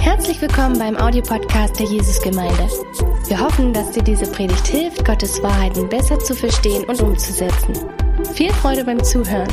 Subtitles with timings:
[0.00, 2.68] Herzlich willkommen beim Audiopodcast der Jesusgemeinde.
[3.26, 7.74] Wir hoffen, dass dir diese Predigt hilft, Gottes Wahrheiten besser zu verstehen und umzusetzen.
[8.34, 9.48] Viel Freude beim Zuhören.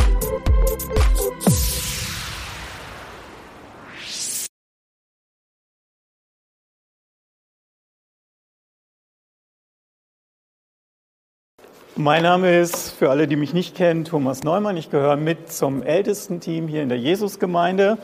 [11.97, 14.75] Mein Name ist, für alle, die mich nicht kennen, Thomas Neumann.
[14.75, 17.97] Ich gehöre mit zum ältesten Team hier in der Jesusgemeinde.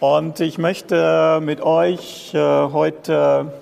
[0.00, 3.52] Und ich möchte mit euch äh, heute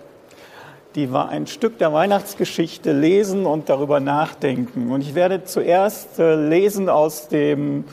[0.94, 4.92] die, ein Stück der Weihnachtsgeschichte lesen und darüber nachdenken.
[4.92, 7.86] Und ich werde zuerst äh, lesen aus dem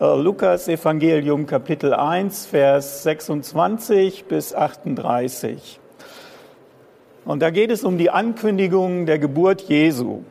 [0.00, 5.80] äh, Lukas-Evangelium Kapitel 1, Vers 26 bis 38.
[7.24, 10.22] Und da geht es um die Ankündigung der Geburt Jesu.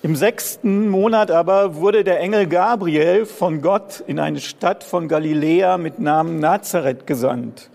[0.00, 5.76] Im sechsten Monat aber wurde der Engel Gabriel von Gott in eine Stadt von Galiläa
[5.76, 7.68] mit Namen Nazareth gesandt,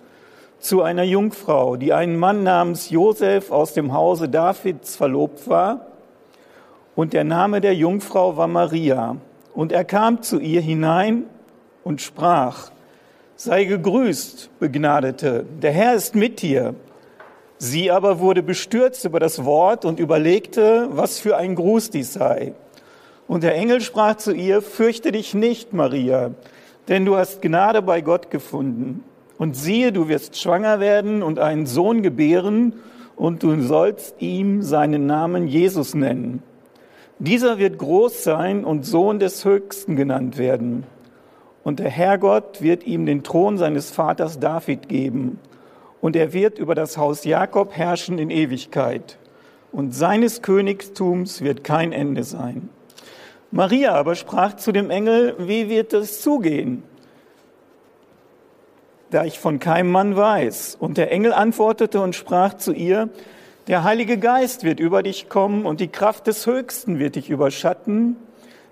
[0.57, 5.87] zu einer Jungfrau, die einen Mann namens Josef aus dem Hause Davids verlobt war.
[6.95, 9.17] Und der Name der Jungfrau war Maria.
[9.53, 11.25] Und er kam zu ihr hinein
[11.83, 12.71] und sprach,
[13.35, 16.73] sei gegrüßt, Begnadete, der Herr ist mit dir.
[17.65, 22.55] Sie aber wurde bestürzt über das Wort und überlegte, was für ein Gruß dies sei.
[23.25, 26.31] Und der Engel sprach zu ihr, fürchte dich nicht, Maria,
[26.89, 29.05] denn du hast Gnade bei Gott gefunden.
[29.37, 32.73] Und siehe, du wirst schwanger werden und einen Sohn gebären,
[33.15, 36.43] und du sollst ihm seinen Namen Jesus nennen.
[37.17, 40.83] Dieser wird groß sein und Sohn des Höchsten genannt werden.
[41.63, 45.39] Und der Herrgott wird ihm den Thron seines Vaters David geben
[46.03, 49.17] und er wird über das Haus Jakob herrschen in Ewigkeit.
[49.71, 52.67] Und seines Königtums wird kein Ende sein.
[53.51, 56.83] Maria aber sprach zu dem Engel, wie wird es zugehen,
[59.11, 60.75] da ich von keinem Mann weiß?
[60.77, 63.07] Und der Engel antwortete und sprach zu ihr,
[63.67, 68.17] der Heilige Geist wird über dich kommen und die Kraft des Höchsten wird dich überschatten.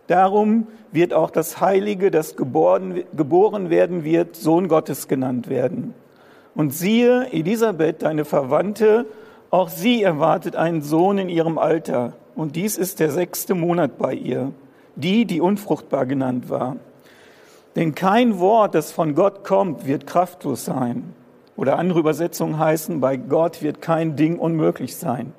[0.08, 5.94] Darum wird auch das Heilige, das geboren, geboren werden wird, Sohn Gottes genannt werden.
[6.56, 9.06] Und siehe, Elisabeth, deine Verwandte,
[9.50, 12.14] auch sie erwartet einen Sohn in ihrem Alter.
[12.36, 14.52] Und dies ist der sechste Monat bei ihr,
[14.96, 16.78] die, die unfruchtbar genannt war.
[17.76, 21.14] Denn kein Wort, das von Gott kommt, wird kraftlos sein.
[21.56, 25.34] Oder andere Übersetzungen heißen, bei Gott wird kein Ding unmöglich sein.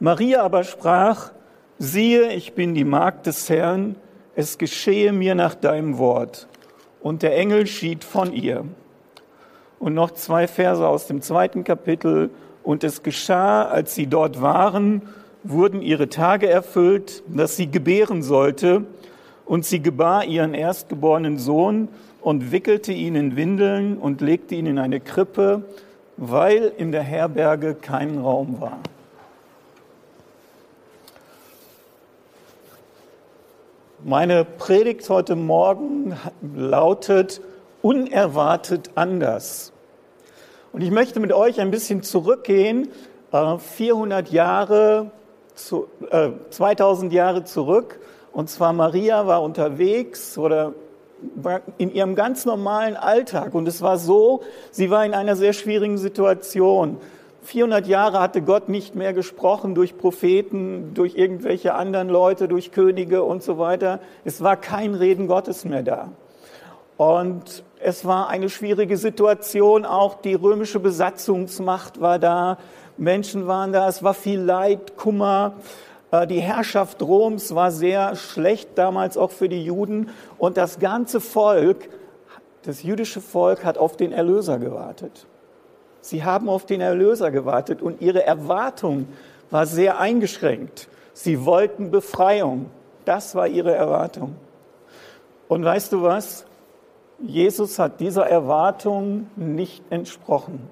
[0.00, 1.30] Maria aber sprach,
[1.78, 3.96] siehe, ich bin die Magd des Herrn,
[4.34, 6.48] es geschehe mir nach deinem Wort.
[7.00, 8.64] Und der Engel schied von ihr.
[9.78, 12.30] Und noch zwei Verse aus dem zweiten Kapitel.
[12.62, 15.02] Und es geschah, als sie dort waren,
[15.44, 18.84] wurden ihre Tage erfüllt, dass sie gebären sollte.
[19.44, 21.88] Und sie gebar ihren erstgeborenen Sohn
[22.20, 25.62] und wickelte ihn in Windeln und legte ihn in eine Krippe,
[26.16, 28.78] weil in der Herberge kein Raum war.
[34.02, 36.16] Meine Predigt heute Morgen
[36.54, 37.40] lautet,
[37.86, 39.72] unerwartet anders.
[40.72, 42.88] Und ich möchte mit euch ein bisschen zurückgehen,
[43.30, 45.12] 400 äh, Jahre,
[45.54, 48.00] 2000 äh, Jahre zurück.
[48.32, 50.74] Und zwar Maria war unterwegs oder
[51.36, 53.54] war in ihrem ganz normalen Alltag.
[53.54, 54.42] Und es war so,
[54.72, 56.98] sie war in einer sehr schwierigen Situation.
[57.42, 63.22] 400 Jahre hatte Gott nicht mehr gesprochen durch Propheten, durch irgendwelche anderen Leute, durch Könige
[63.22, 64.00] und so weiter.
[64.24, 66.10] Es war kein Reden Gottes mehr da.
[66.96, 72.58] Und es war eine schwierige Situation, auch die römische Besatzungsmacht war da,
[72.96, 75.52] Menschen waren da, es war viel Leid, Kummer.
[76.10, 81.20] Äh, die Herrschaft Roms war sehr schlecht damals auch für die Juden und das ganze
[81.20, 81.88] Volk,
[82.64, 85.28] das jüdische Volk hat auf den Erlöser gewartet.
[86.00, 89.06] Sie haben auf den Erlöser gewartet und ihre Erwartung
[89.52, 90.88] war sehr eingeschränkt.
[91.12, 92.68] Sie wollten Befreiung.
[93.04, 94.34] Das war ihre Erwartung.
[95.46, 96.46] Und weißt du was?
[97.18, 100.68] Jesus hat dieser Erwartung nicht entsprochen.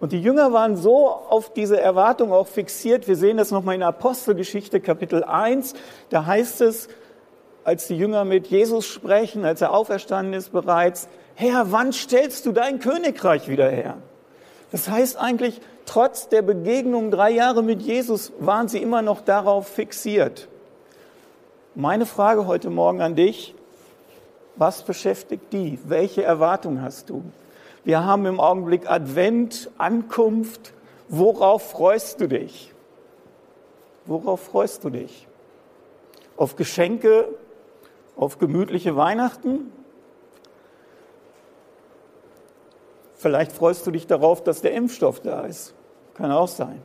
[0.00, 3.06] Und die Jünger waren so auf diese Erwartung auch fixiert.
[3.06, 5.74] Wir sehen das nochmal in Apostelgeschichte Kapitel 1.
[6.10, 6.88] Da heißt es,
[7.64, 12.52] als die Jünger mit Jesus sprechen, als er auferstanden ist bereits, Herr, wann stellst du
[12.52, 13.98] dein Königreich wieder her?
[14.72, 19.68] Das heißt eigentlich, trotz der Begegnung drei Jahre mit Jesus waren sie immer noch darauf
[19.68, 20.48] fixiert.
[21.74, 23.54] Meine Frage heute Morgen an dich,
[24.56, 25.78] was beschäftigt die?
[25.84, 27.22] Welche Erwartung hast du?
[27.84, 30.72] Wir haben im Augenblick Advent, Ankunft.
[31.08, 32.72] Worauf freust du dich?
[34.06, 35.26] Worauf freust du dich?
[36.36, 37.28] Auf Geschenke,
[38.16, 39.72] auf gemütliche Weihnachten?
[43.14, 45.74] Vielleicht freust du dich darauf, dass der Impfstoff da ist.
[46.14, 46.82] Kann auch sein.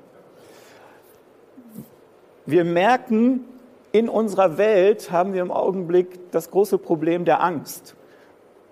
[2.46, 3.46] Wir merken,
[3.92, 7.95] in unserer Welt haben wir im Augenblick das große Problem der Angst.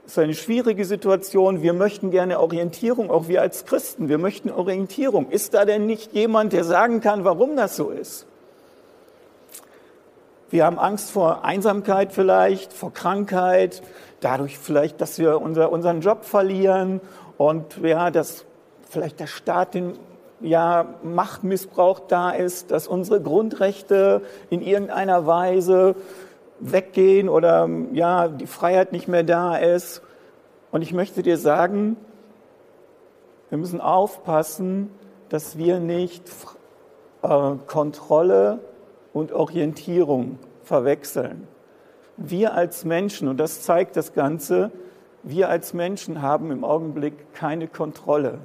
[0.06, 1.64] Es ist eine schwierige Situation.
[1.64, 4.08] Wir möchten gerne Orientierung, auch wir als Christen.
[4.08, 5.30] Wir möchten Orientierung.
[5.32, 8.28] Ist da denn nicht jemand, der sagen kann, warum das so ist?
[10.52, 13.82] Wir haben Angst vor Einsamkeit vielleicht, vor Krankheit,
[14.20, 17.02] dadurch vielleicht, dass wir unser, unseren Job verlieren
[17.38, 18.46] und ja, dass
[18.88, 19.98] vielleicht der Staat den
[20.46, 25.96] ja, Machtmissbrauch da ist, dass unsere Grundrechte in irgendeiner Weise
[26.60, 30.02] weggehen oder ja, die Freiheit nicht mehr da ist.
[30.72, 31.98] Und ich möchte dir sagen,
[33.50, 34.90] wir müssen aufpassen,
[35.30, 36.30] dass wir nicht
[37.22, 38.60] äh, Kontrolle
[39.14, 41.48] und Orientierung verwechseln.
[42.18, 44.72] Wir als Menschen, und das zeigt das Ganze,
[45.24, 48.40] wir als Menschen haben im Augenblick keine Kontrolle.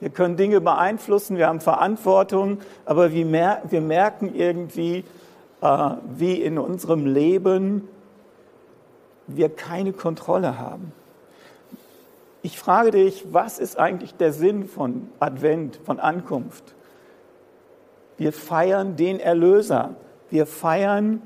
[0.00, 3.24] Wir können Dinge beeinflussen, wir haben Verantwortung, aber wir,
[3.80, 5.04] merken irgendwie,
[5.62, 7.88] äh, wie in unserem Leben
[9.26, 10.92] wir keine Kontrolle haben.
[12.42, 16.74] Ich frage dich, was ist eigentlich der Sinn von Advent, von Ankunft?
[18.18, 19.94] Wir feiern den Erlöser.
[20.30, 21.22] Wir feiern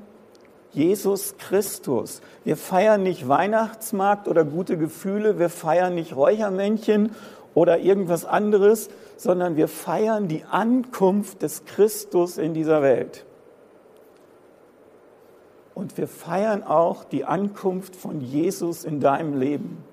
[0.71, 2.21] Jesus Christus.
[2.43, 5.37] Wir feiern nicht Weihnachtsmarkt oder gute Gefühle.
[5.37, 7.11] Wir feiern nicht Räuchermännchen
[7.53, 13.25] oder irgendwas anderes, sondern wir feiern die Ankunft des Christus in dieser Welt.
[15.73, 19.83] Und wir feiern auch die Ankunft von Jesus in deinem Leben.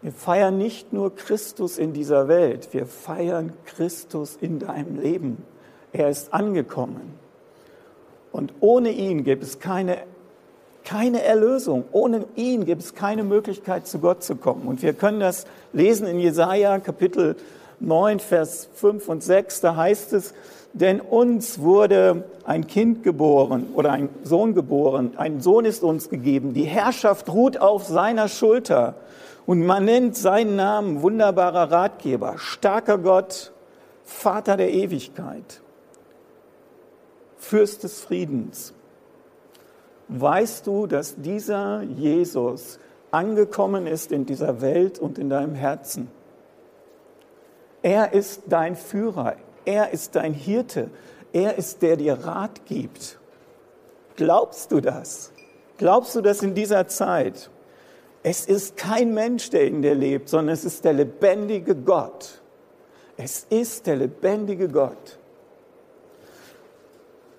[0.00, 5.44] Wir feiern nicht nur Christus in dieser Welt, wir feiern Christus in deinem Leben.
[5.92, 7.18] Er ist angekommen.
[8.30, 9.98] Und ohne ihn gibt es keine
[10.84, 11.84] keine Erlösung.
[11.92, 14.66] Ohne ihn gibt es keine Möglichkeit, zu Gott zu kommen.
[14.66, 17.36] Und wir können das lesen in Jesaja Kapitel
[17.80, 19.60] 9, Vers 5 und 6.
[19.60, 20.34] Da heißt es,
[20.72, 25.12] denn uns wurde ein Kind geboren oder ein Sohn geboren.
[25.16, 26.54] Ein Sohn ist uns gegeben.
[26.54, 28.94] Die Herrschaft ruht auf seiner Schulter.
[29.46, 33.52] Und man nennt seinen Namen wunderbarer Ratgeber, starker Gott,
[34.04, 35.62] Vater der Ewigkeit,
[37.38, 38.74] Fürst des Friedens
[40.08, 42.78] weißt du, dass dieser Jesus
[43.10, 46.10] angekommen ist in dieser Welt und in deinem Herzen.
[47.82, 50.90] Er ist dein Führer, er ist dein Hirte,
[51.32, 53.18] er ist der dir Rat gibt.
[54.16, 55.32] Glaubst du das?
[55.76, 57.50] Glaubst du das in dieser Zeit?
[58.22, 62.42] Es ist kein Mensch, der in dir lebt, sondern es ist der lebendige Gott.
[63.16, 65.17] Es ist der lebendige Gott.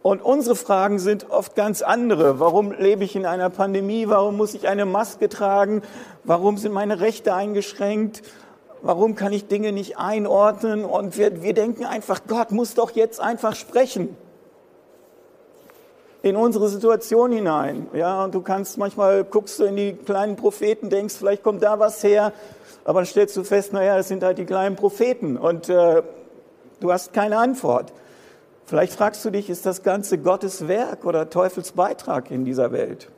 [0.10, 2.40] Und unsere Fragen sind oft ganz andere.
[2.40, 4.08] Warum lebe ich in einer Pandemie?
[4.08, 5.84] Warum muss ich eine Maske tragen?
[6.24, 8.24] Warum sind meine Rechte eingeschränkt?
[8.82, 10.84] Warum kann ich Dinge nicht einordnen?
[10.84, 14.18] Und wir, wir denken einfach, Gott muss doch jetzt einfach sprechen.
[16.24, 17.86] In unsere Situation hinein.
[17.94, 21.78] Ja, und du kannst manchmal guckst du in die kleinen Propheten, denkst, vielleicht kommt da
[21.78, 22.34] was her.
[22.84, 25.38] Aber dann stellst du fest, naja, das sind halt die kleinen Propheten.
[25.38, 26.02] Und äh,
[26.80, 27.94] du hast keine Antwort.
[28.70, 33.10] Vielleicht fragst du dich, ist das Ganze Gottes Werk oder Teufels Beitrag in dieser Welt?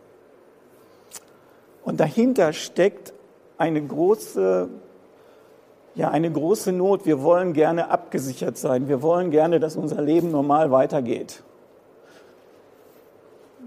[1.83, 3.12] Und dahinter steckt
[3.57, 4.69] eine große,
[5.95, 7.06] ja, eine große Not.
[7.06, 8.87] Wir wollen gerne abgesichert sein.
[8.87, 11.44] Wir wollen gerne, dass unser Leben normal weitergeht.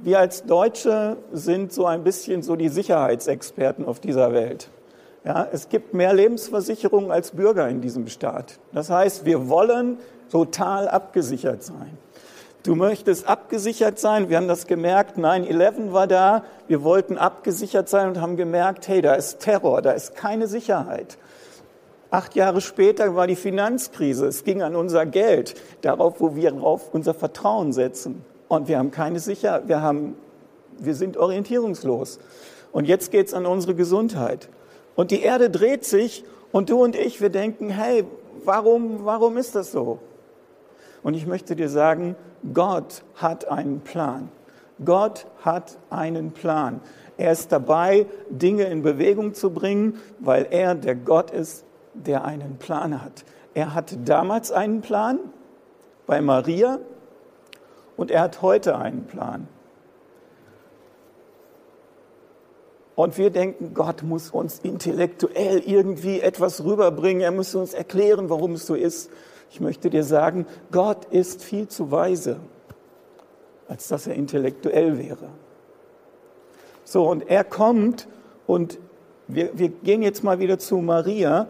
[0.00, 4.70] Wir als Deutsche sind so ein bisschen so die Sicherheitsexperten auf dieser Welt.
[5.22, 8.58] Ja, es gibt mehr Lebensversicherungen als Bürger in diesem Staat.
[8.72, 9.98] Das heißt, wir wollen
[10.30, 11.98] total abgesichert sein.
[12.64, 14.30] Du möchtest abgesichert sein.
[14.30, 15.18] Wir haben das gemerkt.
[15.18, 16.44] 9-11 war da.
[16.66, 21.18] Wir wollten abgesichert sein und haben gemerkt, hey, da ist Terror, da ist keine Sicherheit.
[22.10, 24.26] Acht Jahre später war die Finanzkrise.
[24.26, 28.24] Es ging an unser Geld, darauf, wo wir auf unser Vertrauen setzen.
[28.48, 29.68] Und wir haben keine Sicherheit.
[29.68, 30.16] Wir haben,
[30.78, 32.18] wir sind orientierungslos.
[32.72, 34.48] Und jetzt geht's an unsere Gesundheit.
[34.94, 38.04] Und die Erde dreht sich und du und ich, wir denken, hey,
[38.44, 39.98] warum, warum ist das so?
[41.04, 42.16] Und ich möchte dir sagen,
[42.54, 44.30] Gott hat einen Plan.
[44.82, 46.80] Gott hat einen Plan.
[47.18, 52.56] Er ist dabei, Dinge in Bewegung zu bringen, weil er der Gott ist, der einen
[52.56, 53.24] Plan hat.
[53.52, 55.20] Er hatte damals einen Plan
[56.06, 56.80] bei Maria
[57.96, 59.46] und er hat heute einen Plan.
[62.96, 67.20] Und wir denken, Gott muss uns intellektuell irgendwie etwas rüberbringen.
[67.22, 69.10] Er muss uns erklären, warum es so ist.
[69.50, 72.36] Ich möchte dir sagen, Gott ist viel zu weise,
[73.68, 75.28] als dass er intellektuell wäre.
[76.84, 78.08] So, und er kommt
[78.46, 78.78] und
[79.26, 81.48] wir, wir gehen jetzt mal wieder zu Maria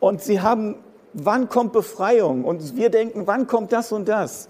[0.00, 0.76] und sie haben,
[1.12, 2.44] wann kommt Befreiung?
[2.44, 4.48] Und wir denken, wann kommt das und das?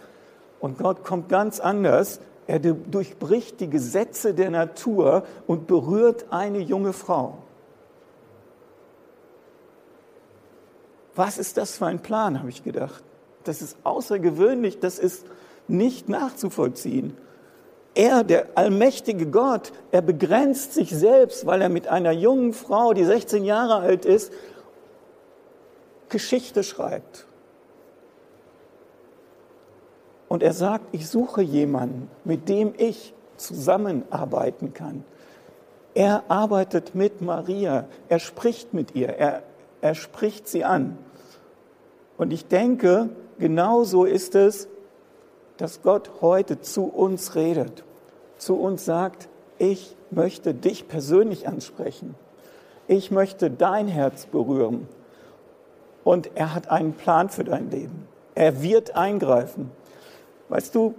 [0.61, 2.21] Und Gott kommt ganz anders.
[2.47, 7.39] Er durchbricht die Gesetze der Natur und berührt eine junge Frau.
[11.17, 13.03] Was ist das für ein Plan, habe ich gedacht.
[13.45, 15.25] Das ist außergewöhnlich, das ist
[15.67, 17.17] nicht nachzuvollziehen.
[17.95, 23.05] Er, der allmächtige Gott, er begrenzt sich selbst, weil er mit einer jungen Frau, die
[23.05, 24.33] 16 Jahre alt ist,
[26.11, 27.27] Geschichte schreibt.
[30.29, 35.05] Und er sagt, ich suche jemanden, mit dem ich zusammenarbeiten kann.
[35.95, 39.43] Er arbeitet mit Maria, er spricht mit ihr, er,
[39.81, 40.99] er spricht sie an.
[42.19, 44.69] Und ich denke, genauso ist es,
[45.57, 47.85] dass Gott heute zu uns redet,
[48.39, 52.15] zu uns sagt, ich möchte dich persönlich ansprechen.
[52.89, 54.89] Ich möchte dein Herz berühren.
[56.05, 58.07] Und er hat einen Plan für dein Leben.
[58.35, 59.71] Er wird eingreifen.
[60.49, 60.95] Weißt du,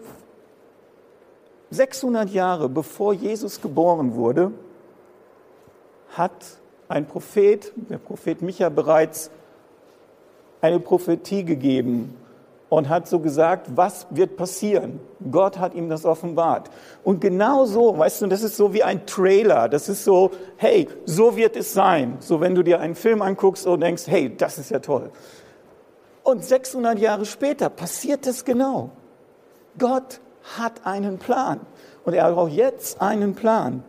[1.69, 4.51] 600 Jahre bevor Jesus geboren wurde,
[6.09, 6.31] hat
[6.89, 9.29] ein Prophet, der Prophet Micha, bereits
[10.61, 12.15] eine Prophetie gegeben
[12.69, 14.99] und hat so gesagt, was wird passieren?
[15.31, 16.69] Gott hat ihm das offenbart.
[17.03, 19.69] Und genau so, weißt du, das ist so wie ein Trailer.
[19.69, 22.17] Das ist so, hey, so wird es sein.
[22.19, 25.11] So, wenn du dir einen Film anguckst und denkst, hey, das ist ja toll.
[26.23, 28.89] Und 600 Jahre später passiert es genau.
[29.77, 30.19] Gott
[30.57, 31.61] hat einen Plan.
[32.03, 33.83] Und er hat auch jetzt einen Plan.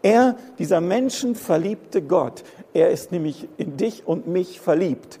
[0.00, 5.18] Er, dieser menschenverliebte Gott, er ist nämlich in dich und mich verliebt.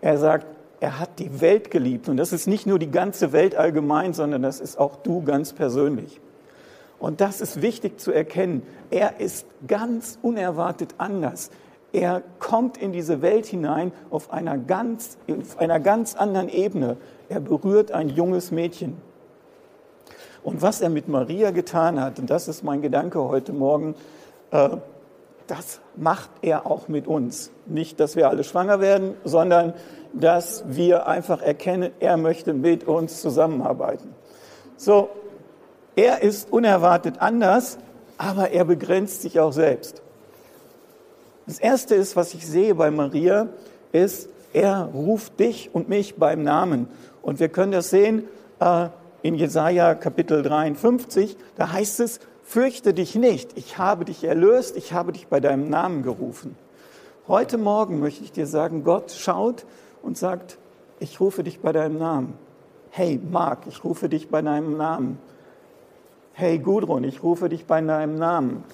[0.00, 0.46] Er sagt,
[0.80, 2.08] er hat die Welt geliebt.
[2.08, 5.52] Und das ist nicht nur die ganze Welt allgemein, sondern das ist auch du ganz
[5.52, 6.20] persönlich.
[6.98, 8.62] Und das ist wichtig zu erkennen.
[8.90, 11.50] Er ist ganz unerwartet anders.
[11.92, 16.96] Er kommt in diese Welt hinein auf einer ganz, auf einer ganz anderen Ebene.
[17.28, 18.96] Er berührt ein junges Mädchen.
[20.42, 23.94] Und was er mit Maria getan hat, und das ist mein Gedanke heute Morgen,
[24.52, 24.70] äh,
[25.50, 27.50] das macht er auch mit uns.
[27.66, 29.74] Nicht, dass wir alle schwanger werden, sondern
[30.12, 34.14] dass wir einfach erkennen, er möchte mit uns zusammenarbeiten.
[34.76, 35.10] So,
[35.96, 37.78] er ist unerwartet anders,
[38.16, 40.02] aber er begrenzt sich auch selbst.
[41.46, 43.48] Das Erste ist, was ich sehe bei Maria,
[43.92, 46.88] ist, er ruft dich und mich beim Namen.
[47.22, 48.28] Und wir können das sehen
[48.60, 48.88] äh,
[49.22, 51.36] in Jesaja Kapitel 53.
[51.56, 55.70] Da heißt es, fürchte dich nicht, ich habe dich erlöst, ich habe dich bei deinem
[55.70, 56.56] Namen gerufen.
[57.28, 59.64] Heute Morgen möchte ich dir sagen, Gott schaut
[60.02, 60.58] und sagt,
[60.98, 62.34] ich rufe dich bei deinem Namen.
[62.90, 65.20] Hey Mark, ich rufe dich bei deinem Namen.
[66.32, 68.64] Hey Gudrun, ich rufe dich bei deinem Namen.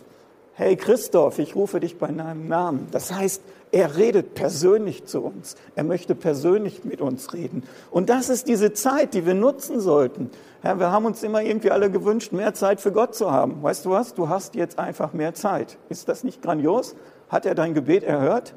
[0.54, 2.86] Hey Christoph, ich rufe dich bei deinem Namen.
[2.92, 3.42] Das heißt,
[3.76, 5.54] er redet persönlich zu uns.
[5.74, 7.62] Er möchte persönlich mit uns reden.
[7.90, 10.30] Und das ist diese Zeit, die wir nutzen sollten.
[10.64, 13.62] Ja, wir haben uns immer irgendwie alle gewünscht, mehr Zeit für Gott zu haben.
[13.62, 14.14] Weißt du was?
[14.14, 15.76] Du hast jetzt einfach mehr Zeit.
[15.90, 16.96] Ist das nicht grandios?
[17.28, 18.54] Hat er dein Gebet erhört?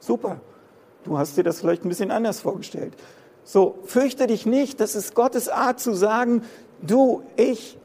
[0.00, 0.40] Super.
[1.04, 2.94] Du hast dir das vielleicht ein bisschen anders vorgestellt.
[3.44, 4.80] So, fürchte dich nicht.
[4.80, 6.40] Das ist Gottes Art zu sagen,
[6.80, 7.78] du, ich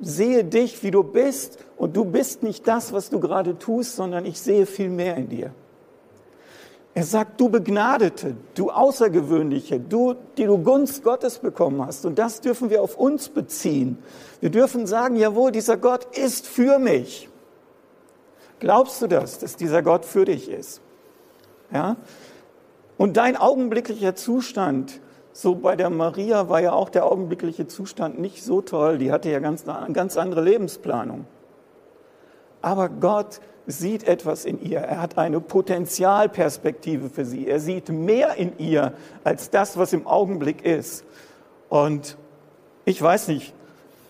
[0.00, 4.26] sehe dich, wie du bist und du bist nicht das, was du gerade tust, sondern
[4.26, 5.54] ich sehe viel mehr in dir.
[6.94, 12.04] Er sagt, du Begnadete, du Außergewöhnliche, du, die du Gunst Gottes bekommen hast.
[12.04, 13.98] Und das dürfen wir auf uns beziehen.
[14.40, 17.30] Wir dürfen sagen, jawohl, dieser Gott ist für mich.
[18.60, 20.82] Glaubst du das, dass dieser Gott für dich ist?
[21.72, 21.96] Ja?
[22.98, 25.00] Und dein augenblicklicher Zustand,
[25.32, 28.98] so bei der Maria war ja auch der augenblickliche Zustand nicht so toll.
[28.98, 31.24] Die hatte ja ganz, ganz andere Lebensplanung.
[32.60, 34.80] Aber Gott sieht etwas in ihr.
[34.80, 37.46] Er hat eine Potenzialperspektive für sie.
[37.48, 38.92] Er sieht mehr in ihr
[39.24, 41.04] als das, was im Augenblick ist.
[41.68, 42.16] Und
[42.84, 43.54] ich weiß nicht,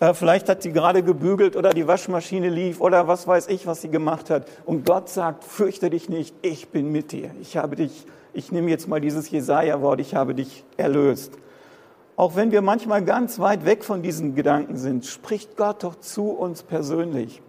[0.01, 3.83] äh, vielleicht hat sie gerade gebügelt oder die Waschmaschine lief oder was weiß ich, was
[3.83, 4.47] sie gemacht hat.
[4.65, 7.31] Und Gott sagt, fürchte dich nicht, ich bin mit dir.
[7.41, 11.33] Ich habe dich, ich nehme jetzt mal dieses Jesaja-Wort, ich habe dich erlöst.
[12.17, 16.31] Auch wenn wir manchmal ganz weit weg von diesen Gedanken sind, spricht Gott doch zu
[16.31, 17.41] uns persönlich.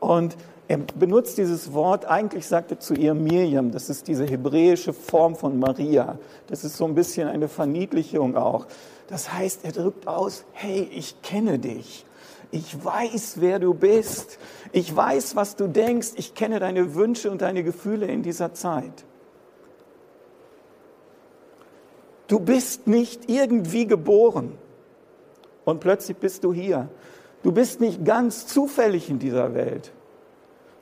[0.00, 0.36] Und
[0.72, 5.36] er benutzt dieses Wort, eigentlich sagt er zu ihr Miriam, das ist diese hebräische Form
[5.36, 6.18] von Maria.
[6.46, 8.66] Das ist so ein bisschen eine Verniedlichung auch.
[9.06, 12.06] Das heißt, er drückt aus, hey, ich kenne dich.
[12.50, 14.38] Ich weiß, wer du bist.
[14.72, 16.12] Ich weiß, was du denkst.
[16.14, 19.04] Ich kenne deine Wünsche und deine Gefühle in dieser Zeit.
[22.28, 24.56] Du bist nicht irgendwie geboren
[25.66, 26.88] und plötzlich bist du hier.
[27.42, 29.92] Du bist nicht ganz zufällig in dieser Welt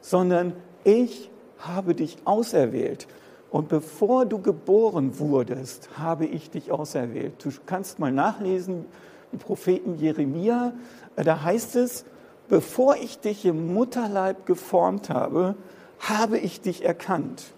[0.01, 0.55] sondern
[0.85, 3.07] ich habe dich auserwählt.
[3.51, 7.45] Und bevor du geboren wurdest, habe ich dich auserwählt.
[7.45, 8.87] Du kannst mal nachlesen,
[9.33, 10.73] im Propheten Jeremia,
[11.17, 12.05] äh, da heißt es,
[12.49, 15.55] bevor ich dich im Mutterleib geformt habe,
[16.01, 17.53] habe ich dich erkannt.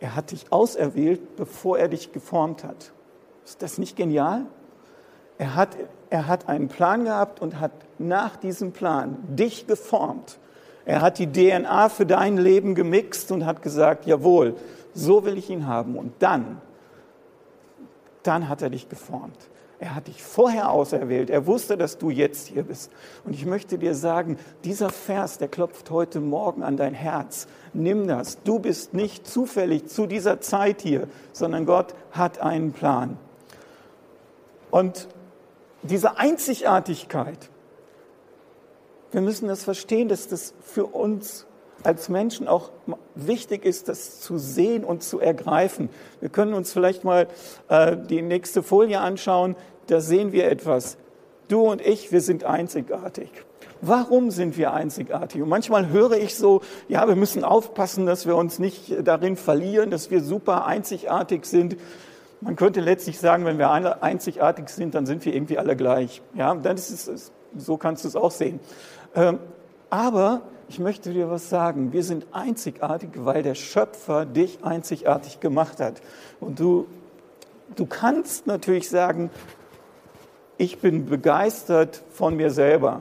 [0.00, 2.92] Er hat dich auserwählt, bevor er dich geformt hat.
[3.44, 4.46] Ist das nicht genial?
[5.38, 5.76] Er hat,
[6.10, 10.38] er hat einen Plan gehabt und hat nach diesem Plan dich geformt.
[10.86, 14.56] Er hat die DNA für dein Leben gemixt und hat gesagt, jawohl,
[14.92, 15.96] so will ich ihn haben.
[15.96, 16.60] Und dann,
[18.22, 19.38] dann hat er dich geformt.
[19.80, 21.30] Er hat dich vorher auserwählt.
[21.30, 22.90] Er wusste, dass du jetzt hier bist.
[23.24, 27.48] Und ich möchte dir sagen, dieser Vers, der klopft heute Morgen an dein Herz.
[27.72, 28.42] Nimm das.
[28.42, 33.18] Du bist nicht zufällig zu dieser Zeit hier, sondern Gott hat einen Plan.
[34.70, 35.08] Und
[35.82, 37.50] diese Einzigartigkeit,
[39.14, 41.46] wir müssen das verstehen, dass das für uns
[41.84, 42.72] als Menschen auch
[43.14, 45.88] wichtig ist, das zu sehen und zu ergreifen.
[46.20, 47.28] Wir können uns vielleicht mal
[47.68, 49.54] äh, die nächste Folie anschauen.
[49.86, 50.96] Da sehen wir etwas.
[51.46, 53.30] Du und ich, wir sind einzigartig.
[53.80, 55.42] Warum sind wir einzigartig?
[55.42, 59.90] Und manchmal höre ich so, ja, wir müssen aufpassen, dass wir uns nicht darin verlieren,
[59.90, 61.76] dass wir super einzigartig sind.
[62.40, 66.22] Man könnte letztlich sagen, wenn wir einzigartig sind, dann sind wir irgendwie alle gleich.
[66.34, 68.58] Ja, dann ist es, so kannst du es auch sehen.
[69.14, 69.38] Ähm,
[69.90, 71.92] aber ich möchte dir was sagen.
[71.92, 76.00] Wir sind einzigartig, weil der Schöpfer dich einzigartig gemacht hat.
[76.40, 76.86] Und du,
[77.76, 79.30] du kannst natürlich sagen,
[80.56, 83.00] ich bin begeistert von mir selber.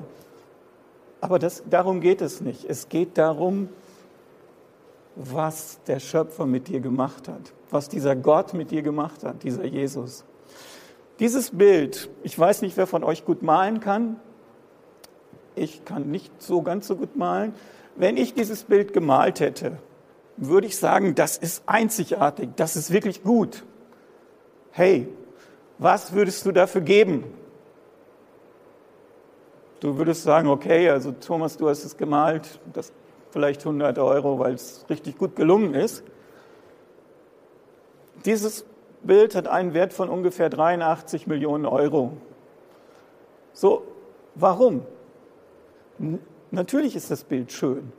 [1.22, 2.66] Aber das, darum geht es nicht.
[2.66, 3.70] Es geht darum,
[5.16, 9.64] was der Schöpfer mit dir gemacht hat, was dieser Gott mit dir gemacht hat, dieser
[9.64, 10.26] Jesus.
[11.20, 14.18] Dieses Bild, ich weiß nicht, wer von euch gut malen kann.
[15.56, 17.54] Ich kann nicht so ganz so gut malen.
[17.96, 19.78] Wenn ich dieses Bild gemalt hätte,
[20.38, 23.64] würde ich sagen, das ist einzigartig, das ist wirklich gut.
[24.72, 25.08] Hey,
[25.78, 27.24] was würdest du dafür geben?
[29.80, 32.94] Du würdest sagen, okay, also Thomas, du hast es gemalt, das
[33.32, 36.04] vielleicht 100 Euro, weil es richtig gut gelungen ist.
[38.26, 38.66] Dieses
[39.02, 42.14] Bild hat einen Wert von ungefähr 83 Millionen Euro.
[43.52, 43.84] So,
[44.36, 44.86] warum?
[46.52, 47.92] Natürlich ist das Bild schön,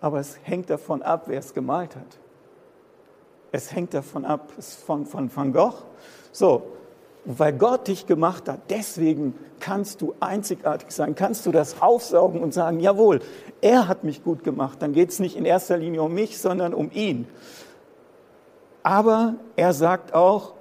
[0.00, 2.18] aber es hängt davon ab, wer es gemalt hat.
[3.52, 5.74] Es hängt davon ab, es ist von, von Van Gogh.
[6.32, 6.62] So,
[7.24, 12.52] weil Gott dich gemacht hat, deswegen kannst du einzigartig sein, kannst du das aufsaugen und
[12.52, 13.20] sagen, jawohl,
[13.60, 14.82] er hat mich gut gemacht.
[14.82, 17.26] Dann geht es nicht in erster Linie um mich, sondern um ihn.
[18.82, 20.54] Aber er sagt auch,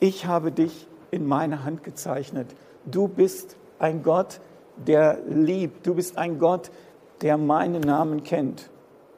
[0.00, 2.48] ich habe dich in meine Hand gezeichnet.
[2.86, 4.40] Du bist ein Gott,
[4.86, 5.86] der liebt.
[5.86, 6.70] Du bist ein Gott,
[7.22, 8.70] der meinen Namen kennt.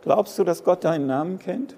[0.03, 1.77] Glaubst du, dass Gott deinen Namen kennt?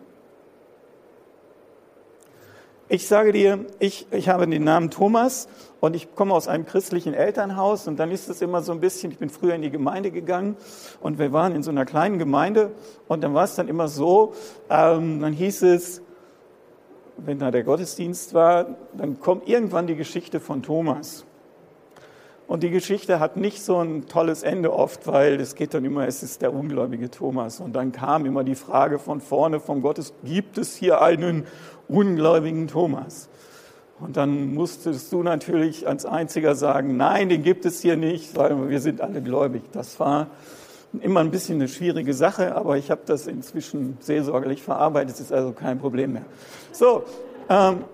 [2.88, 5.48] Ich sage dir, ich, ich habe den Namen Thomas
[5.80, 9.10] und ich komme aus einem christlichen Elternhaus und dann ist es immer so ein bisschen,
[9.10, 10.56] ich bin früher in die Gemeinde gegangen
[11.00, 12.72] und wir waren in so einer kleinen Gemeinde
[13.08, 14.34] und dann war es dann immer so,
[14.68, 16.02] ähm, dann hieß es,
[17.16, 21.24] wenn da der Gottesdienst war, dann kommt irgendwann die Geschichte von Thomas.
[22.46, 26.06] Und die Geschichte hat nicht so ein tolles Ende oft, weil es geht dann immer,
[26.06, 27.58] es ist der ungläubige Thomas.
[27.58, 31.46] Und dann kam immer die Frage von vorne vom Gottes, gibt es hier einen
[31.88, 33.28] ungläubigen Thomas?
[33.98, 38.68] Und dann musstest du natürlich als Einziger sagen, nein, den gibt es hier nicht, weil
[38.68, 39.62] wir sind alle gläubig.
[39.72, 40.26] Das war
[41.00, 45.32] immer ein bisschen eine schwierige Sache, aber ich habe das inzwischen seelsorgerlich verarbeitet, es ist
[45.32, 46.26] also kein Problem mehr.
[46.72, 47.04] So,
[47.48, 47.84] ähm,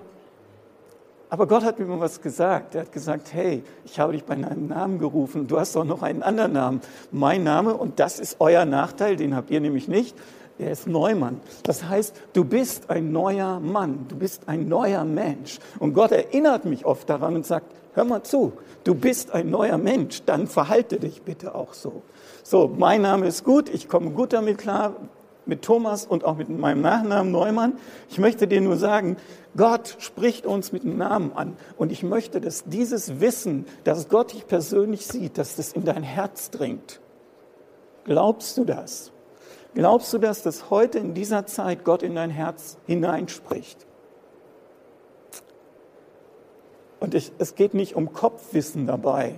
[1.31, 2.75] aber Gott hat mir mal was gesagt.
[2.75, 5.47] Er hat gesagt, hey, ich habe dich bei deinem Namen gerufen.
[5.47, 6.81] Du hast doch noch einen anderen Namen.
[7.13, 10.17] Mein Name, und das ist euer Nachteil, den habt ihr nämlich nicht.
[10.59, 11.41] Er ist Neumann.
[11.63, 14.07] Das heißt, du bist ein neuer Mann.
[14.09, 15.59] Du bist ein neuer Mensch.
[15.79, 18.53] Und Gott erinnert mich oft daran und sagt, hör mal zu,
[18.85, 20.23] du bist ein neuer Mensch.
[20.25, 22.03] Dann verhalte dich bitte auch so.
[22.43, 23.69] So, mein Name ist gut.
[23.69, 24.97] Ich komme gut damit klar
[25.47, 27.75] mit Thomas und auch mit meinem Nachnamen Neumann.
[28.09, 29.17] Ich möchte dir nur sagen,
[29.57, 31.57] Gott spricht uns mit dem Namen an.
[31.77, 36.03] Und ich möchte, dass dieses Wissen, dass Gott dich persönlich sieht, dass das in dein
[36.03, 37.01] Herz dringt.
[38.05, 39.13] Glaubst du das?
[39.75, 43.87] Glaubst du das, dass heute in dieser Zeit Gott in dein Herz hineinspricht?
[46.99, 49.37] Und ich, es geht nicht um Kopfwissen dabei.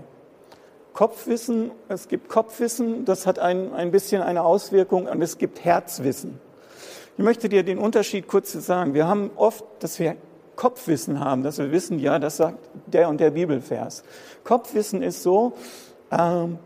[0.92, 6.38] Kopfwissen, es gibt Kopfwissen, das hat ein, ein bisschen eine Auswirkung, und es gibt Herzwissen.
[7.16, 8.94] Ich möchte dir den Unterschied kurz sagen.
[8.94, 10.16] Wir haben oft, dass wir
[10.56, 14.04] Kopfwissen haben, dass wir wissen, ja, das sagt der und der Bibelvers.
[14.44, 15.52] Kopfwissen ist so,
[16.10, 16.58] ähm,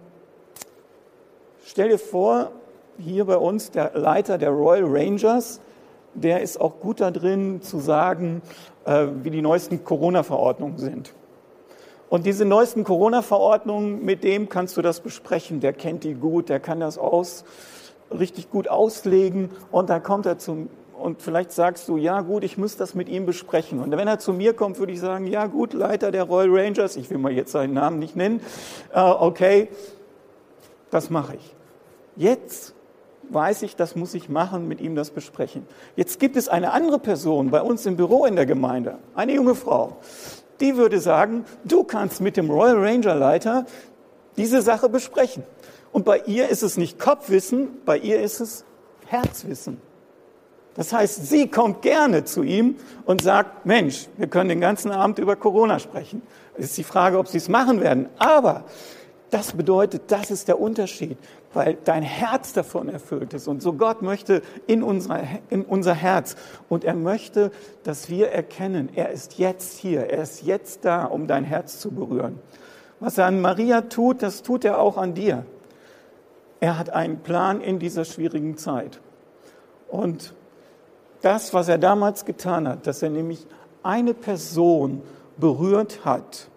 [1.64, 2.50] stell dir vor,
[2.98, 5.60] hier bei uns der Leiter der Royal Rangers,
[6.14, 8.42] der ist auch gut da drin zu sagen,
[8.86, 11.12] äh, wie die neuesten Corona-Verordnungen sind.
[12.08, 15.60] Und diese neuesten Corona-Verordnungen, mit dem kannst du das besprechen.
[15.60, 17.44] Der kennt die gut, der kann das aus,
[18.16, 19.50] richtig gut auslegen.
[19.72, 23.08] Und dann kommt er zum, und vielleicht sagst du, ja gut, ich muss das mit
[23.08, 23.80] ihm besprechen.
[23.80, 26.96] Und wenn er zu mir kommt, würde ich sagen, ja gut, Leiter der Royal Rangers,
[26.96, 28.40] ich will mal jetzt seinen Namen nicht nennen,
[28.94, 29.68] äh, okay,
[30.90, 31.54] das mache ich.
[32.14, 32.74] Jetzt
[33.28, 35.66] weiß ich, das muss ich machen, mit ihm das besprechen.
[35.96, 39.54] Jetzt gibt es eine andere Person bei uns im Büro in der Gemeinde, eine junge
[39.54, 39.96] Frau,
[40.60, 43.66] die würde sagen, du kannst mit dem Royal Ranger Leiter
[44.36, 45.44] diese Sache besprechen.
[45.92, 48.64] Und bei ihr ist es nicht Kopfwissen, bei ihr ist es
[49.06, 49.80] Herzwissen.
[50.74, 55.18] Das heißt, sie kommt gerne zu ihm und sagt, Mensch, wir können den ganzen Abend
[55.18, 56.20] über Corona sprechen.
[56.58, 58.10] Es ist die Frage, ob sie es machen werden.
[58.18, 58.64] Aber
[59.30, 61.16] das bedeutet, das ist der Unterschied,
[61.56, 63.48] weil dein Herz davon erfüllt ist.
[63.48, 66.36] Und so Gott möchte in, unser, in unser Herz.
[66.68, 67.50] Und er möchte,
[67.82, 71.90] dass wir erkennen, er ist jetzt hier, er ist jetzt da, um dein Herz zu
[71.90, 72.38] berühren.
[73.00, 75.46] Was er an Maria tut, das tut er auch an dir.
[76.60, 79.00] Er hat einen Plan in dieser schwierigen Zeit.
[79.88, 80.34] Und
[81.22, 83.46] das, was er damals getan hat, dass er nämlich
[83.82, 85.00] eine Person
[85.38, 86.48] berührt hat,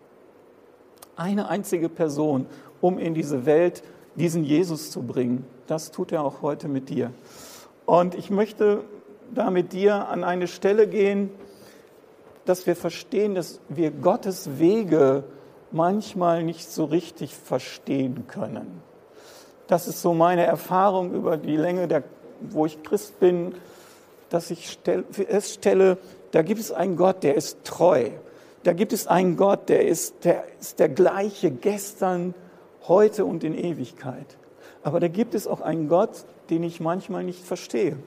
[1.16, 2.48] eine einzige Person,
[2.82, 3.82] um in diese Welt
[4.16, 5.46] diesen Jesus zu bringen.
[5.68, 7.12] Das tut er auch heute mit dir.
[7.86, 8.84] Und ich möchte
[9.34, 11.30] da mit dir an eine Stelle gehen,
[12.46, 15.24] dass wir verstehen, dass wir Gottes Wege
[15.72, 18.82] manchmal nicht so richtig verstehen können.
[19.68, 22.04] Das ist so meine Erfahrung über die Länge, der,
[22.42, 23.54] wo ich Christ bin,
[24.30, 24.80] dass ich
[25.12, 25.98] feststelle,
[26.32, 28.10] da gibt es einen Gott, der ist treu
[28.64, 32.34] da gibt es einen Gott, der ist, der ist der gleiche gestern,
[32.88, 34.38] heute und in Ewigkeit.
[34.84, 37.98] Aber da gibt es auch einen Gott, den ich manchmal nicht verstehe.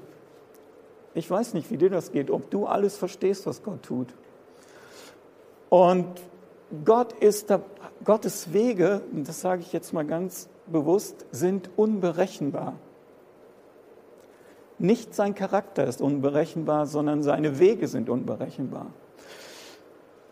[1.15, 4.09] Ich weiß nicht, wie dir das geht, ob du alles verstehst, was Gott tut.
[5.69, 6.07] Und
[6.85, 7.61] Gott ist da,
[8.05, 12.75] Gottes Wege, das sage ich jetzt mal ganz bewusst, sind unberechenbar.
[14.79, 18.87] Nicht sein Charakter ist unberechenbar, sondern seine Wege sind unberechenbar.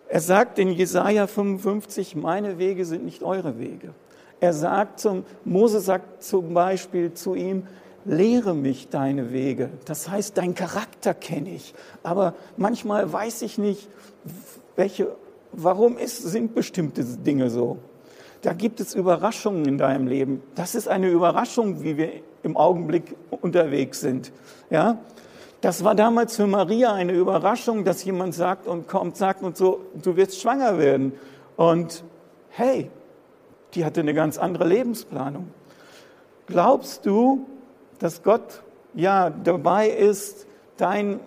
[0.08, 3.94] Er sagt in Jesaja 55, meine Wege sind nicht eure Wege.
[4.40, 7.66] Er sagt zum, Mose sagt zum Beispiel zu ihm,
[8.04, 9.70] lehre mich deine Wege.
[9.84, 11.74] Das heißt, dein Charakter kenne ich.
[12.02, 13.88] Aber manchmal weiß ich nicht,
[14.76, 15.14] welche,
[15.52, 17.78] warum ist, sind bestimmte Dinge so.
[18.42, 20.42] Da gibt es Überraschungen in deinem Leben.
[20.54, 22.10] Das ist eine Überraschung, wie wir
[22.42, 24.32] im Augenblick unterwegs sind.
[24.70, 24.98] Ja?
[25.60, 29.80] Das war damals für Maria eine Überraschung, dass jemand sagt und kommt, sagt und so,
[30.02, 31.12] du wirst schwanger werden.
[31.56, 32.02] Und
[32.48, 32.90] hey,
[33.74, 35.48] die hatte eine ganz andere Lebensplanung.
[36.46, 37.46] Glaubst du,
[37.98, 38.62] dass Gott
[38.94, 41.20] ja dabei ist, dein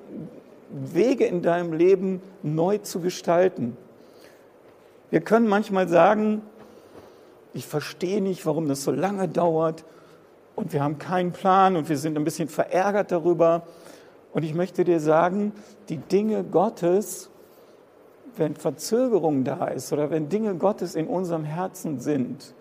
[0.70, 3.78] Wege in deinem Leben neu zu gestalten?
[5.12, 6.42] Wir können manchmal sagen,
[7.54, 9.86] ich verstehe nicht, warum das so lange dauert
[10.56, 13.64] und wir haben keinen Plan und wir sind ein bisschen verärgert darüber.
[14.34, 15.54] Und ich möchte dir sagen,
[15.90, 17.30] die Dinge Gottes,
[18.38, 22.54] wenn Verzögerung da ist oder wenn Dinge Gottes in unserem Herzen sind,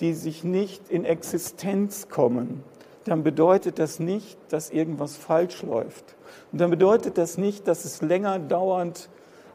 [0.00, 2.62] die sich nicht in Existenz kommen,
[3.04, 6.16] dann bedeutet das nicht, dass irgendwas falsch läuft.
[6.52, 9.08] Und dann bedeutet das nicht, dass es länger dauert,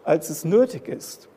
[0.04, 1.28] als es nötig ist.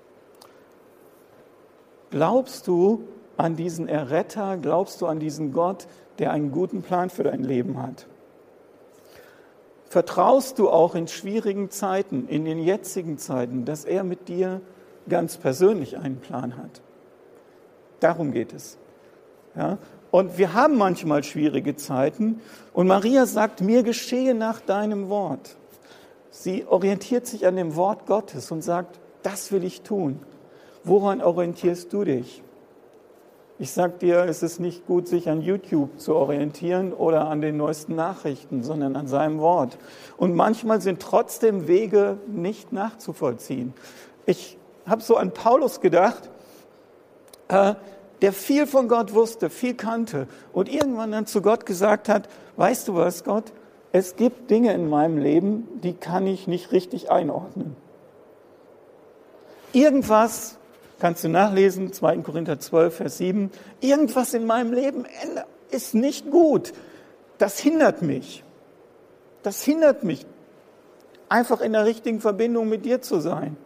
[2.11, 3.05] Glaubst du
[3.37, 4.59] an diesen Erretter?
[4.59, 5.87] Glaubst du an diesen Gott,
[6.19, 8.07] der einen guten Plan für dein Leben hat?
[9.93, 14.63] Vertraust du auch in schwierigen Zeiten, in den jetzigen Zeiten, dass er mit dir
[15.07, 16.81] ganz persönlich einen Plan hat?
[18.01, 18.79] Darum geht es.
[19.55, 19.77] Ja?
[20.11, 22.41] Und wir haben manchmal schwierige Zeiten.
[22.73, 25.59] Und Maria sagt, mir geschehe nach deinem Wort.
[26.31, 30.21] Sie orientiert sich an dem Wort Gottes und sagt, das will ich tun.
[30.85, 32.43] Woran orientierst du dich?
[33.59, 37.57] Ich sage dir, es ist nicht gut, sich an YouTube zu orientieren oder an den
[37.57, 39.79] neuesten Nachrichten, sondern an seinem Wort.
[40.17, 43.75] Und manchmal sind trotzdem Wege nicht nachzuvollziehen.
[44.27, 46.31] Ich habe so an Paulus gedacht,
[47.49, 47.75] äh,
[48.23, 52.89] der viel von Gott wusste, viel kannte und irgendwann dann zu Gott gesagt hat, weißt
[52.89, 53.53] du was, Gott,
[53.91, 57.77] es gibt Dinge in meinem Leben, die kann ich nicht richtig einordnen.
[59.73, 60.59] Irgendwas
[61.03, 62.19] Kannst du nachlesen, 2.
[62.19, 63.51] Korinther 12, Vers 7.
[63.81, 65.05] Irgendwas in meinem Leben
[65.73, 66.73] ist nicht gut.
[67.39, 68.45] Das hindert mich.
[69.43, 70.25] Das hindert mich,
[71.29, 73.57] einfach in der richtigen Verbindung mit dir zu sein.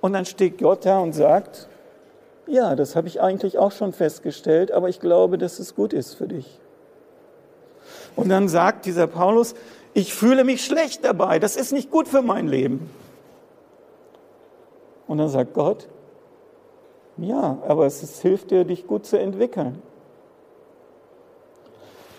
[0.00, 1.68] Und dann steht Gott da und sagt,
[2.46, 6.14] ja, das habe ich eigentlich auch schon festgestellt, aber ich glaube, dass es gut ist
[6.14, 6.60] für dich.
[8.16, 9.54] Und dann sagt dieser Paulus,
[9.92, 12.88] ich fühle mich schlecht dabei, das ist nicht gut für mein Leben.
[15.06, 15.88] Und dann sagt Gott,
[17.18, 19.82] ja, aber es, es hilft dir, dich gut zu entwickeln.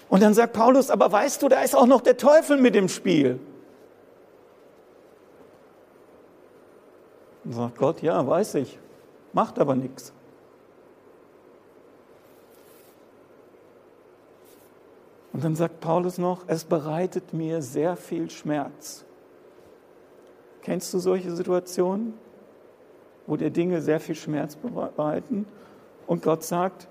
[0.09, 2.87] Und dann sagt Paulus, aber weißt du, da ist auch noch der Teufel mit im
[2.87, 3.39] Spiel.
[7.43, 8.79] Und sagt Gott, ja, weiß ich,
[9.33, 10.13] macht aber nichts.
[15.33, 19.05] Und dann sagt Paulus noch, es bereitet mir sehr viel Schmerz.
[20.63, 22.15] Kennst du solche Situationen,
[23.27, 25.45] wo dir Dinge sehr viel Schmerz bereiten?
[26.07, 26.87] Und Gott sagt,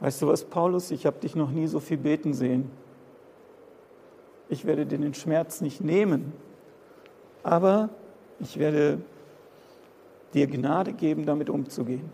[0.00, 2.70] weißt du was, Paulus, ich habe dich noch nie so viel beten sehen.
[4.48, 6.32] Ich werde dir den Schmerz nicht nehmen,
[7.44, 7.88] aber
[8.40, 9.00] ich werde
[10.34, 12.10] dir Gnade geben, damit umzugehen.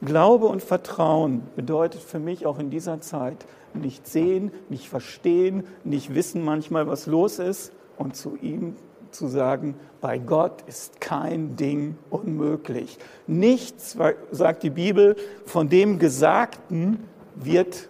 [0.00, 6.14] Glaube und Vertrauen bedeutet für mich auch in dieser Zeit nicht sehen, nicht verstehen, nicht
[6.14, 8.76] wissen manchmal, was los ist und zu ihm
[9.14, 12.98] zu sagen, bei Gott ist kein Ding unmöglich.
[13.26, 13.96] Nichts,
[14.30, 17.88] sagt die Bibel, von dem Gesagten wird,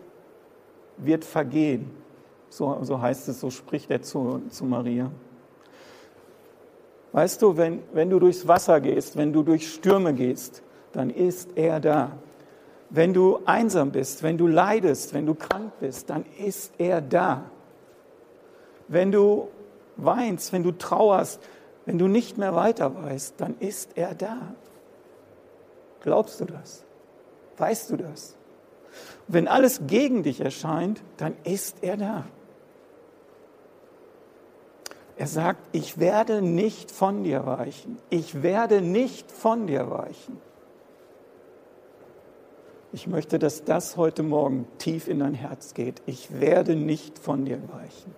[0.96, 1.90] wird vergehen.
[2.48, 5.10] So, so heißt es, so spricht er zu, zu Maria.
[7.12, 11.50] Weißt du, wenn, wenn du durchs Wasser gehst, wenn du durch Stürme gehst, dann ist
[11.56, 12.12] er da.
[12.90, 17.50] Wenn du einsam bist, wenn du leidest, wenn du krank bist, dann ist er da.
[18.88, 19.48] Wenn du
[19.96, 21.40] weinst, wenn du trauerst,
[21.86, 24.54] wenn du nicht mehr weiter weißt, dann ist er da.
[26.00, 26.84] Glaubst du das?
[27.56, 28.36] Weißt du das?
[29.26, 32.26] wenn alles gegen dich erscheint, dann ist er da.
[35.16, 37.98] Er sagt, ich werde nicht von dir weichen.
[38.10, 40.40] Ich werde nicht von dir weichen.
[42.92, 46.02] Ich möchte, dass das heute Morgen tief in dein Herz geht.
[46.06, 48.14] Ich werde nicht von dir weichen.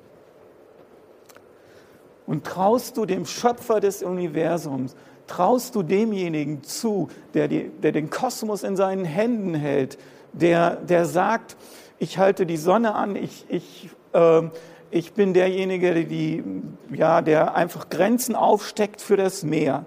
[2.27, 8.11] Und traust du dem Schöpfer des Universums, traust du demjenigen zu, der, die, der den
[8.11, 9.99] Kosmos in seinen Händen hält,
[10.33, 11.57] der, der sagt,
[11.99, 14.43] ich halte die Sonne an, ich, ich, äh,
[14.91, 16.43] ich bin derjenige, die,
[16.91, 19.85] ja, der einfach Grenzen aufsteckt für das Meer.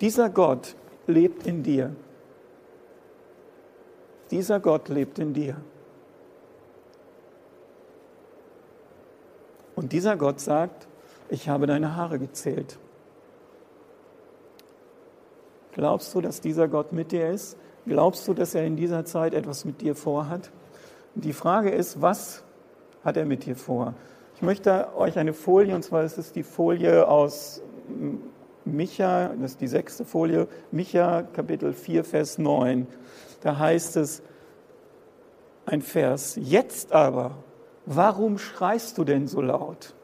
[0.00, 0.74] Dieser Gott
[1.06, 1.94] lebt in dir.
[4.30, 5.56] Dieser Gott lebt in dir.
[9.76, 10.88] Und dieser Gott sagt,
[11.28, 12.78] ich habe deine Haare gezählt.
[15.72, 17.58] Glaubst du, dass dieser Gott mit dir ist?
[17.86, 20.50] Glaubst du, dass er in dieser Zeit etwas mit dir vorhat?
[21.14, 22.42] Die Frage ist, was
[23.04, 23.94] hat er mit dir vor?
[24.34, 27.62] Ich möchte euch eine Folie, und zwar ist es die Folie aus
[28.64, 32.86] Micha, das ist die sechste Folie, Micha Kapitel 4, Vers 9.
[33.42, 34.22] Da heißt es,
[35.64, 37.38] ein Vers, jetzt aber,
[37.86, 39.95] warum schreist du denn so laut?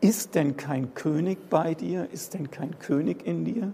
[0.00, 2.08] Ist denn kein König bei dir?
[2.10, 3.72] Ist denn kein König in dir?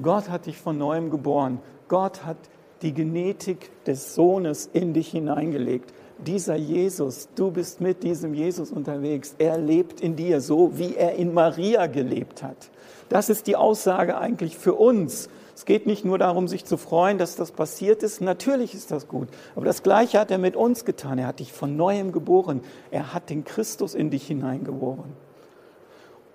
[0.00, 1.60] Gott hat dich von neuem geboren.
[1.88, 2.38] Gott hat
[2.82, 5.92] die Genetik des Sohnes in dich hineingelegt
[6.26, 11.14] dieser Jesus, du bist mit diesem Jesus unterwegs, er lebt in dir, so wie er
[11.14, 12.70] in Maria gelebt hat.
[13.08, 15.28] Das ist die Aussage eigentlich für uns.
[15.54, 18.20] Es geht nicht nur darum, sich zu freuen, dass das passiert ist.
[18.20, 19.28] Natürlich ist das gut.
[19.54, 21.18] Aber das Gleiche hat er mit uns getan.
[21.18, 22.62] Er hat dich von neuem geboren.
[22.90, 25.12] Er hat den Christus in dich hineingeboren.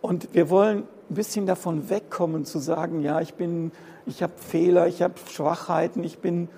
[0.02, 3.72] Und wir wollen ein bisschen davon wegkommen zu sagen, ja, ich bin,
[4.06, 6.50] ich habe Fehler, ich habe Schwachheiten, ich bin,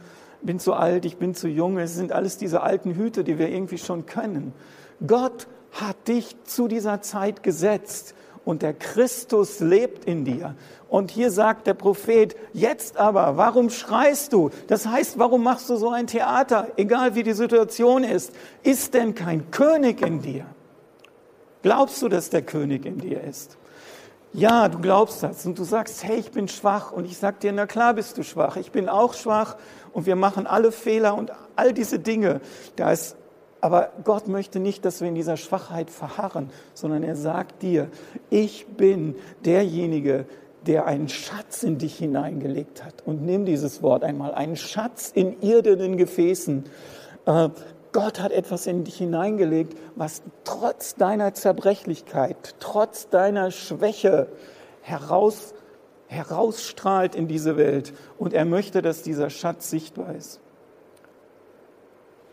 [0.42, 1.78] bin zu alt, ich bin zu jung.
[1.78, 4.54] Es sind alles diese alten Hüte, die wir irgendwie schon können.
[5.06, 8.16] Gott hat dich zu dieser Zeit gesetzt
[8.50, 10.56] und der Christus lebt in dir.
[10.90, 14.50] Und hier sagt der Prophet, jetzt aber, warum schreist du?
[14.66, 18.34] Das heißt, warum machst du so ein Theater, egal wie die Situation ist?
[18.64, 20.48] Ist denn kein König in dir?
[21.62, 23.56] Glaubst du, dass der König in dir ist?
[24.34, 27.52] Ja, du glaubst das und du sagst, hey, ich bin schwach und ich sag dir,
[27.52, 28.58] na klar bist du schwach.
[28.58, 29.58] Ich bin auch schwach
[29.94, 32.42] und wir machen alle Fehler und all diese Dinge.
[32.76, 33.16] Da ist,
[33.62, 37.90] aber Gott möchte nicht, dass wir in dieser Schwachheit verharren, sondern er sagt dir,
[38.30, 40.26] ich bin derjenige,
[40.66, 42.96] der einen Schatz in dich hineingelegt hat.
[43.06, 46.66] Und nimm dieses Wort einmal, einen Schatz in irdenen Gefäßen.
[47.26, 47.50] Äh,
[47.92, 54.28] Gott hat etwas in dich hineingelegt, was trotz deiner Zerbrechlichkeit, trotz deiner Schwäche
[54.82, 55.54] heraus,
[56.08, 57.94] herausstrahlt in diese Welt.
[58.18, 60.40] Und er möchte, dass dieser Schatz sichtbar ist.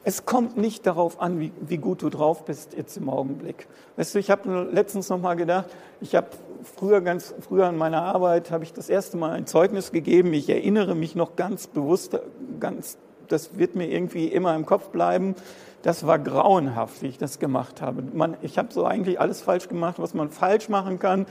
[0.08, 3.66] Es kommt nicht darauf an, wie, wie gut du drauf bist jetzt im Augenblick.
[3.96, 5.66] Weißt du, ich habe letztens noch mal gedacht,
[6.00, 6.28] ich habe
[6.62, 10.32] früher ganz früher in meiner Arbeit habe ich das erste Mal ein Zeugnis gegeben.
[10.32, 12.16] Ich erinnere mich noch ganz bewusst,
[12.60, 15.34] ganz, das wird mir irgendwie immer im Kopf bleiben.
[15.82, 18.04] Das war grauenhaft, wie ich das gemacht habe.
[18.14, 21.26] Man, ich habe so eigentlich alles falsch gemacht, was man falsch machen kann.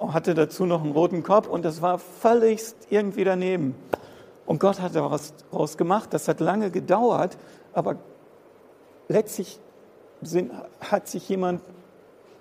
[0.00, 3.76] Hatte dazu noch einen roten Kopf und das war völlig irgendwie daneben.
[4.48, 6.08] Und Gott hat daraus gemacht.
[6.14, 7.36] Das hat lange gedauert,
[7.72, 7.96] aber
[9.08, 9.58] letztlich
[10.22, 11.60] sind, hat sich jemand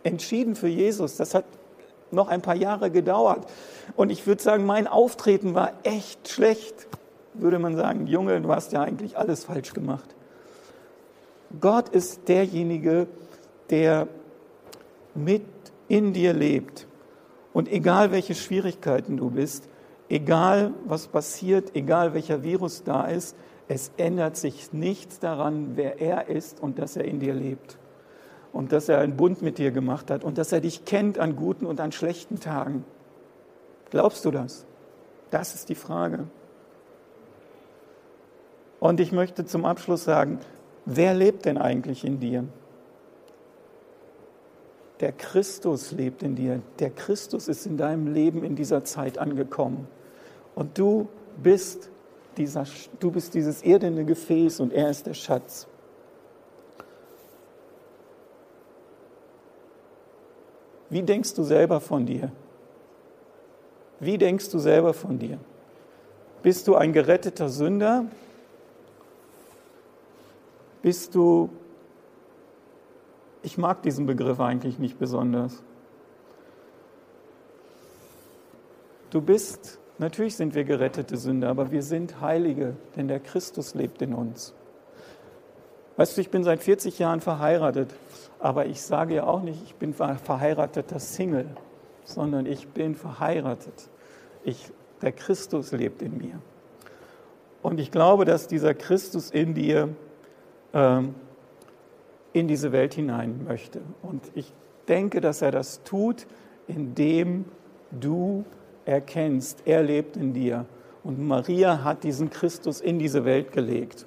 [0.04, 1.18] entschieden für Jesus.
[1.18, 1.46] Das hat
[2.12, 3.46] noch ein paar Jahre gedauert.
[3.96, 6.88] Und ich würde sagen, mein Auftreten war echt schlecht.
[7.34, 10.16] Würde man sagen, Junge, du hast ja eigentlich alles falsch gemacht.
[11.60, 13.08] Gott ist derjenige,
[13.70, 14.08] der
[15.14, 15.46] mit
[15.88, 16.88] in dir lebt.
[17.54, 19.70] Und egal welche Schwierigkeiten du bist,
[20.10, 23.36] Egal was passiert, egal welcher Virus da ist,
[23.68, 27.78] es ändert sich nichts daran, wer er ist und dass er in dir lebt.
[28.54, 31.36] Und dass er einen Bund mit dir gemacht hat und dass er dich kennt an
[31.36, 32.86] guten und an schlechten Tagen.
[33.90, 34.66] Glaubst du das?
[35.32, 36.28] Das ist die Frage.
[38.80, 40.40] Und ich möchte zum Abschluss sagen,
[40.86, 42.46] wer lebt denn eigentlich in dir?
[45.00, 46.62] Der Christus lebt in dir.
[46.80, 49.88] Der Christus ist in deinem Leben in dieser Zeit angekommen.
[50.56, 51.08] Und du
[51.42, 51.90] bist,
[52.38, 52.66] dieser,
[53.00, 55.68] du bist dieses irdene Gefäß und er ist der Schatz.
[60.90, 62.32] Wie denkst du selber von dir?
[64.00, 65.40] Wie denkst du selber von dir?
[66.44, 68.06] Bist du ein geretteter Sünder?
[70.82, 71.50] Bist du,
[73.42, 75.62] ich mag diesen Begriff eigentlich nicht besonders.
[79.10, 84.02] Du bist Natürlich sind wir gerettete Sünder, aber wir sind Heilige, denn der Christus lebt
[84.02, 84.54] in uns.
[85.96, 87.90] Weißt du, ich bin seit 40 Jahren verheiratet,
[88.40, 91.48] aber ich sage ja auch nicht, ich bin verheirateter Single,
[92.04, 93.90] sondern ich bin verheiratet.
[94.44, 96.40] Ich, der Christus lebt in mir.
[97.64, 99.90] Und ich glaube, dass dieser Christus in dir
[100.74, 101.16] ähm,
[102.34, 103.82] in diese Welt hinein möchte.
[104.02, 104.54] Und ich
[104.88, 106.28] denke, dass er das tut,
[106.68, 107.46] indem
[107.92, 108.46] du
[108.88, 110.66] erkennst, er lebt in dir.
[111.04, 114.06] Und Maria hat diesen Christus in diese Welt gelegt.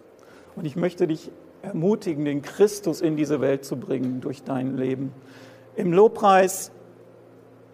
[0.56, 1.30] Und ich möchte dich
[1.62, 5.12] ermutigen, den Christus in diese Welt zu bringen durch dein Leben.
[5.76, 6.72] Im Lobpreis,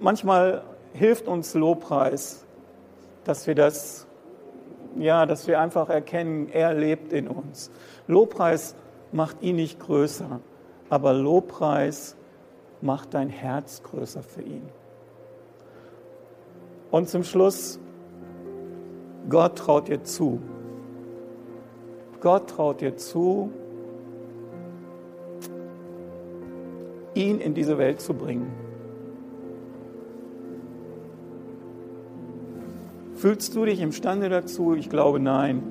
[0.00, 2.44] manchmal hilft uns Lobpreis,
[3.24, 4.06] dass wir das,
[4.98, 7.70] ja, dass wir einfach erkennen, er lebt in uns.
[8.06, 8.74] Lobpreis
[9.12, 10.40] macht ihn nicht größer,
[10.88, 12.16] aber Lobpreis
[12.80, 14.68] macht dein Herz größer für ihn.
[16.90, 17.78] Und zum Schluss,
[19.28, 20.40] Gott traut dir zu.
[22.20, 23.50] Gott traut dir zu,
[27.14, 28.50] ihn in diese Welt zu bringen.
[33.14, 34.74] Fühlst du dich imstande dazu?
[34.74, 35.62] Ich glaube nein.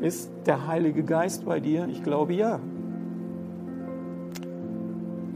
[0.00, 1.88] Ist der Heilige Geist bei dir?
[1.90, 2.60] Ich glaube ja.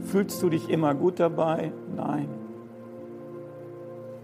[0.05, 1.71] Fühlst du dich immer gut dabei?
[1.95, 2.38] Nein.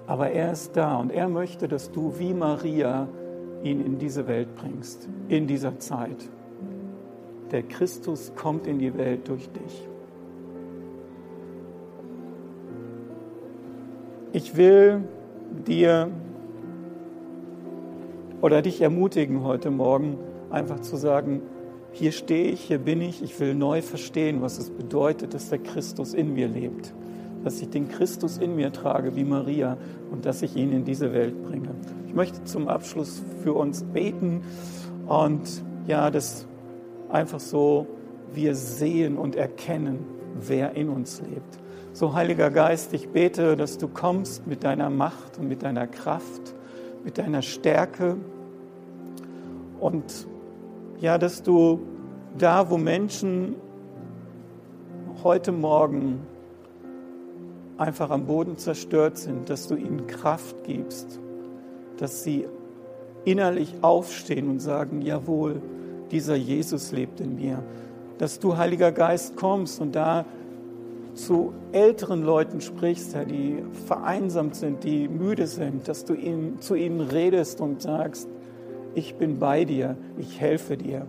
[0.08, 3.08] Aber er ist da und er möchte, dass du wie Maria
[3.64, 6.30] ihn in diese Welt bringst, in dieser Zeit.
[7.52, 9.88] Der Christus kommt in die Welt durch dich.
[14.34, 15.04] Ich will
[15.66, 16.10] dir
[18.42, 20.18] oder dich ermutigen heute Morgen,
[20.52, 21.42] einfach zu sagen,
[21.94, 25.60] hier stehe ich, hier bin ich, ich will neu verstehen, was es bedeutet, dass der
[25.60, 26.94] Christus in mir lebt
[27.46, 29.78] dass ich den Christus in mir trage wie Maria
[30.12, 31.70] und dass ich ihn in diese Welt bringe.
[32.08, 34.42] Ich möchte zum Abschluss für uns beten
[35.08, 36.48] und ja, das
[37.10, 37.86] einfach so
[38.34, 40.00] wir sehen und erkennen,
[40.42, 41.60] wer in uns lebt.
[41.94, 46.56] So, Heiliger Geist, ich bete, dass du kommst mit deiner Macht und mit deiner Kraft,
[47.04, 48.18] mit deiner Stärke
[49.80, 50.28] und
[51.00, 51.80] ja, dass du
[52.40, 53.56] da, wo Menschen
[55.24, 56.22] heute Morgen
[57.78, 61.20] einfach am Boden zerstört sind, dass du ihnen Kraft gibst,
[61.98, 62.46] dass sie
[63.26, 65.62] innerlich aufstehen und sagen, jawohl,
[66.12, 67.64] dieser Jesus lebt in mir.
[68.18, 70.26] Dass du, Heiliger Geist, kommst und da
[71.16, 76.76] zu älteren Leuten sprichst, Herr, die vereinsamt sind, die müde sind, dass du ihnen, zu
[76.76, 78.30] ihnen redest und sagst,
[78.94, 81.08] ich bin bei dir, ich helfe dir.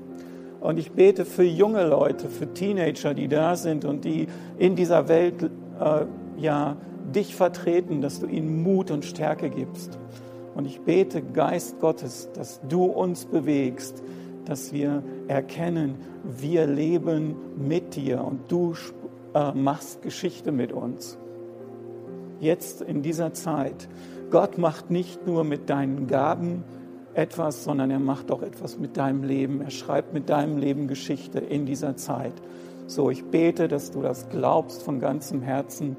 [0.61, 4.27] Und ich bete für junge Leute, für Teenager, die da sind und die
[4.59, 5.43] in dieser Welt
[5.79, 6.07] äh,
[6.39, 6.77] ja,
[7.15, 9.99] dich vertreten, dass du ihnen Mut und Stärke gibst.
[10.55, 14.03] Und ich bete, Geist Gottes, dass du uns bewegst,
[14.47, 18.75] dass wir erkennen, wir leben mit dir und du
[19.35, 21.19] äh, machst Geschichte mit uns.
[22.41, 23.89] Jetzt in dieser Zeit.
[24.31, 26.65] Gott macht nicht nur mit deinen Gaben
[27.15, 29.61] etwas, sondern er macht auch etwas mit deinem Leben.
[29.61, 32.35] Er schreibt mit deinem Leben Geschichte in dieser Zeit.
[32.87, 35.97] So, ich bete, dass du das glaubst von ganzem Herzen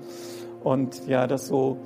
[0.63, 1.77] und ja, dass so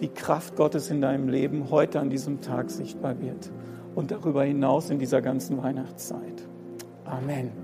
[0.00, 3.50] die Kraft Gottes in deinem Leben heute an diesem Tag sichtbar wird
[3.94, 6.48] und darüber hinaus in dieser ganzen Weihnachtszeit.
[7.04, 7.63] Amen.